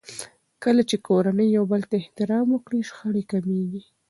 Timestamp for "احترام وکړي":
2.01-2.79